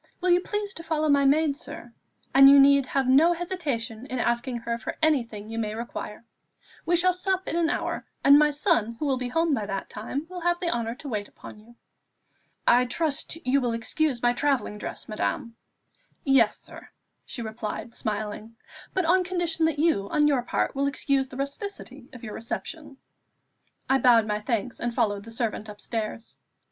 [0.19, 1.93] Will you please to follow my maid, sir;
[2.33, 6.25] and you need have no hesitation in asking her for anything you may require.
[6.87, 9.91] We shall sup in an hour, and my son, who will be home by that
[9.91, 11.75] time, will have the honour to wait upon you."
[12.65, 15.55] "I trust you will excuse my travelling dress, madame."
[16.23, 16.89] "Yes, sir,"
[17.23, 18.55] she replied smiling;
[18.95, 22.97] "but on condition that you, on your part, will excuse the rusticity of your reception."
[23.87, 26.37] I bowed my thanks, and followed the servant upstairs.